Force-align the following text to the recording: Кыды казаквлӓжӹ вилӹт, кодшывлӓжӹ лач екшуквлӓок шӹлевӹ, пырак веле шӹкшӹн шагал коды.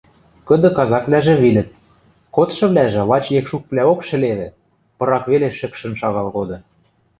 Кыды 0.47 0.69
казаквлӓжӹ 0.77 1.35
вилӹт, 1.41 1.69
кодшывлӓжӹ 2.35 3.01
лач 3.09 3.25
екшуквлӓок 3.39 3.99
шӹлевӹ, 4.07 4.47
пырак 4.97 5.25
веле 5.31 5.49
шӹкшӹн 5.57 5.93
шагал 5.99 6.27
коды. 6.35 6.57